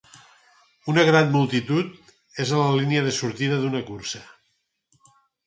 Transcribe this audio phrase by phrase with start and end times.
[0.93, 1.99] Una gran multitud
[2.45, 4.25] és a la línia de sortida d'una cursa.